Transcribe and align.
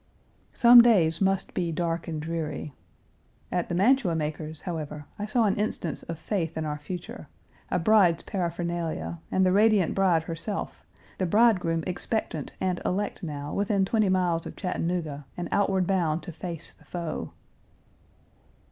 "Some 0.53 0.81
days 0.81 1.21
must 1.21 1.53
be 1.53 1.71
dark 1.71 2.07
and 2.07 2.19
dreary." 2.19 2.73
At 3.51 3.69
the 3.69 3.75
mantua 3.75 4.15
maker's, 4.15 4.61
however, 4.61 5.05
I 5.19 5.27
saw 5.27 5.43
an 5.45 5.55
instance 5.57 6.01
of 6.01 6.17
faith 6.17 6.57
in 6.57 6.65
our 6.65 6.79
future: 6.79 7.27
a 7.69 7.77
bride's 7.77 8.23
paraphernalia, 8.23 9.19
and 9.31 9.45
the 9.45 9.51
radiant 9.51 9.93
bride 9.93 10.23
herself, 10.23 10.87
the 11.19 11.27
bridegroom 11.27 11.83
expectant 11.85 12.53
and 12.59 12.81
elect 12.83 13.21
now 13.21 13.53
within 13.53 13.85
twenty 13.85 14.09
miles 14.09 14.47
of 14.47 14.55
Chattanooga 14.55 15.27
and 15.37 15.47
outward 15.51 15.85
bound 15.85 16.23
to 16.23 16.31
face 16.31 16.73
the 16.73 16.85
foe. 16.85 17.33